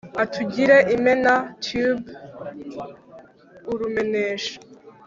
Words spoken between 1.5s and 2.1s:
tube